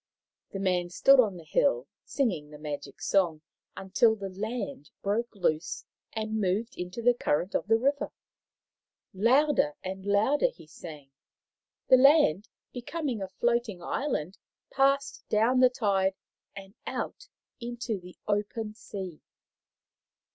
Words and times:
The 0.49 0.57
man 0.59 0.89
stood 0.89 1.19
on 1.19 1.37
the 1.37 1.43
hill, 1.43 1.85
singing 2.05 2.49
the 2.49 2.57
magic 2.57 2.99
song 2.99 3.43
until 3.77 4.15
the 4.15 4.29
land 4.31 4.89
broke 5.03 5.29
loose 5.35 5.85
and 6.13 6.41
moved 6.41 6.75
into 6.75 7.03
the 7.03 7.13
current 7.13 7.53
of 7.53 7.67
the 7.67 7.77
river. 7.77 8.11
Louder 9.13 9.75
and 9.83 10.03
louder 10.03 10.49
he 10.49 10.65
sang. 10.65 11.11
The 11.87 11.97
land, 11.97 12.49
becoming 12.73 13.21
a 13.21 13.27
floating 13.27 13.83
island, 13.83 14.39
passed 14.71 15.23
down 15.29 15.59
the 15.59 15.69
tide 15.69 16.15
and 16.55 16.73
out 16.87 17.27
into 17.59 17.99
the 17.99 18.17
open 18.27 18.73
sea. 18.73 19.21